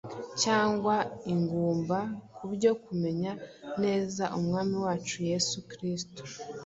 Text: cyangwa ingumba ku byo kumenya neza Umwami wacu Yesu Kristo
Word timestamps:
cyangwa 0.41 0.95
ingumba 1.33 1.97
ku 2.35 2.43
byo 2.53 2.71
kumenya 2.83 3.31
neza 3.83 4.23
Umwami 4.37 4.75
wacu 4.85 5.17
Yesu 5.29 5.55
Kristo 5.69 6.21